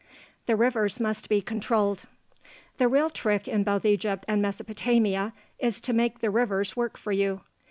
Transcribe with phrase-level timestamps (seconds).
[0.47, 2.05] THE RIVERS MUST BE CONTROLLED
[2.79, 7.11] The real trick in both Egypt and Mesopotamia is to make the rivers work for
[7.11, 7.41] you.